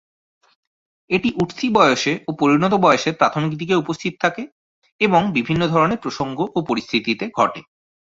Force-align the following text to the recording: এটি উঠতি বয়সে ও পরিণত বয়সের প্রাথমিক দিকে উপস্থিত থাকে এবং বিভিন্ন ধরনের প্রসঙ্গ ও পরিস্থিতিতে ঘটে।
এটি 1.09 1.29
উঠতি 1.41 1.67
বয়সে 1.73 2.13
ও 2.27 2.39
পরিণত 2.39 2.73
বয়সের 2.83 3.17
প্রাথমিক 3.19 3.51
দিকে 3.57 3.75
উপস্থিত 3.75 4.13
থাকে 4.23 4.43
এবং 5.01 5.21
বিভিন্ন 5.37 5.61
ধরনের 5.67 6.01
প্রসঙ্গ 6.03 6.37
ও 6.55 6.69
পরিস্থিতিতে 6.69 7.25
ঘটে। 7.37 7.61